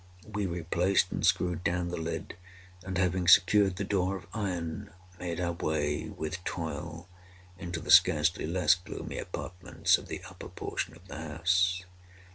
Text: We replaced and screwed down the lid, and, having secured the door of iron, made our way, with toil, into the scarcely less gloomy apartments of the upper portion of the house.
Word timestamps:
We 0.27 0.47
replaced 0.47 1.11
and 1.11 1.23
screwed 1.23 1.63
down 1.63 1.89
the 1.89 1.97
lid, 2.01 2.33
and, 2.83 2.97
having 2.97 3.27
secured 3.27 3.75
the 3.75 3.83
door 3.83 4.15
of 4.15 4.25
iron, 4.33 4.89
made 5.19 5.39
our 5.39 5.51
way, 5.51 6.09
with 6.09 6.43
toil, 6.43 7.07
into 7.59 7.79
the 7.79 7.91
scarcely 7.91 8.47
less 8.47 8.73
gloomy 8.73 9.19
apartments 9.19 9.99
of 9.99 10.07
the 10.07 10.23
upper 10.27 10.49
portion 10.49 10.95
of 10.95 11.07
the 11.07 11.17
house. 11.17 11.83